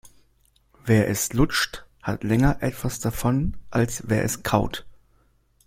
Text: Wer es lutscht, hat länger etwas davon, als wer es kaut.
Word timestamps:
Wer 0.83 1.09
es 1.11 1.33
lutscht, 1.33 1.85
hat 2.01 2.23
länger 2.23 2.63
etwas 2.63 2.99
davon, 2.99 3.55
als 3.69 4.01
wer 4.09 4.23
es 4.23 4.41
kaut. 4.41 4.87